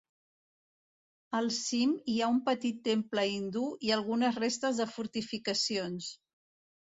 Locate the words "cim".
1.57-1.91